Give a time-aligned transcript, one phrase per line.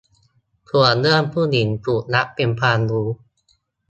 [0.69, 3.09] ส่วนเรื่อง 'ผู้หญิง' ถูกนับเป็นความรู้